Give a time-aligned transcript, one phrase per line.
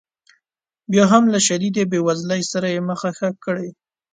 [0.91, 3.69] بیا هم له شدیدې بې وزلۍ سره یې مخه ښه کړې.